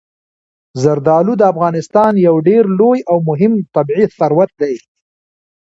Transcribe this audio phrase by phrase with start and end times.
[0.81, 4.75] زردالو د افغانستان یو ډېر لوی او مهم طبعي ثروت دی.